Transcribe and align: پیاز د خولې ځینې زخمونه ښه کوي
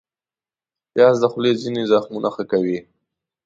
پیاز 0.93 1.15
د 1.21 1.25
خولې 1.31 1.51
ځینې 1.63 1.83
زخمونه 1.91 2.29
ښه 2.35 2.43
کوي 2.51 2.79